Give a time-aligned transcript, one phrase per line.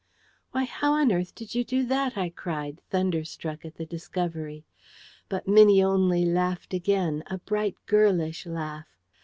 [0.51, 4.65] "Why, how on earth did you do that?" I cried, thunderstruck at the discovery.
[5.29, 8.87] But Minnie only laughed again, a bright girlish laugh.